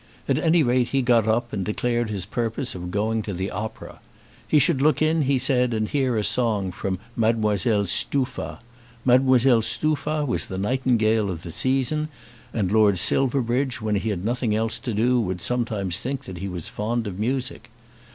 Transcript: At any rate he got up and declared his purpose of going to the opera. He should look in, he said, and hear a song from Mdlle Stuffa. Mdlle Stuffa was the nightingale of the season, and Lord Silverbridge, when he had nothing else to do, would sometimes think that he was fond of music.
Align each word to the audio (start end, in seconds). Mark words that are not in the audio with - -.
At 0.27 0.39
any 0.39 0.63
rate 0.63 0.87
he 0.87 1.03
got 1.03 1.27
up 1.27 1.53
and 1.53 1.63
declared 1.63 2.09
his 2.09 2.25
purpose 2.25 2.73
of 2.73 2.89
going 2.89 3.21
to 3.21 3.33
the 3.33 3.51
opera. 3.51 3.99
He 4.47 4.57
should 4.57 4.81
look 4.81 4.99
in, 4.99 5.21
he 5.21 5.37
said, 5.37 5.75
and 5.75 5.87
hear 5.87 6.17
a 6.17 6.23
song 6.23 6.71
from 6.71 6.97
Mdlle 7.15 7.87
Stuffa. 7.87 8.57
Mdlle 9.05 9.63
Stuffa 9.63 10.25
was 10.25 10.47
the 10.47 10.57
nightingale 10.57 11.29
of 11.29 11.43
the 11.43 11.51
season, 11.51 12.07
and 12.51 12.71
Lord 12.71 12.97
Silverbridge, 12.97 13.79
when 13.79 13.93
he 13.97 14.09
had 14.09 14.25
nothing 14.25 14.55
else 14.55 14.79
to 14.79 14.93
do, 14.95 15.21
would 15.21 15.39
sometimes 15.39 15.97
think 15.99 16.23
that 16.23 16.39
he 16.39 16.47
was 16.47 16.67
fond 16.67 17.05
of 17.05 17.19
music. 17.19 17.69